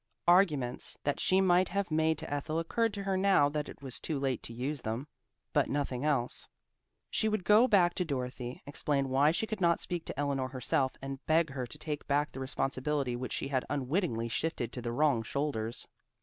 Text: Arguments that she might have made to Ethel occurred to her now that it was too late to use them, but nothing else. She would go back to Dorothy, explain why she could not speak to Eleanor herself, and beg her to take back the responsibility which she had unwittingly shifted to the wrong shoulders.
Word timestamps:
Arguments 0.27 0.97
that 1.03 1.19
she 1.19 1.41
might 1.41 1.69
have 1.69 1.91
made 1.91 2.17
to 2.17 2.33
Ethel 2.33 2.57
occurred 2.57 2.91
to 2.95 3.03
her 3.03 3.15
now 3.15 3.49
that 3.49 3.69
it 3.69 3.83
was 3.83 3.99
too 3.99 4.17
late 4.17 4.41
to 4.41 4.51
use 4.51 4.81
them, 4.81 5.05
but 5.53 5.69
nothing 5.69 6.03
else. 6.03 6.47
She 7.11 7.29
would 7.29 7.43
go 7.45 7.67
back 7.67 7.93
to 7.93 8.03
Dorothy, 8.03 8.63
explain 8.65 9.09
why 9.09 9.29
she 9.29 9.45
could 9.45 9.61
not 9.61 9.79
speak 9.79 10.03
to 10.05 10.19
Eleanor 10.19 10.47
herself, 10.47 10.93
and 11.03 11.23
beg 11.27 11.51
her 11.51 11.67
to 11.67 11.77
take 11.77 12.07
back 12.07 12.31
the 12.31 12.39
responsibility 12.39 13.15
which 13.15 13.33
she 13.33 13.49
had 13.49 13.63
unwittingly 13.69 14.27
shifted 14.27 14.71
to 14.73 14.81
the 14.81 14.91
wrong 14.91 15.21
shoulders. 15.21 15.85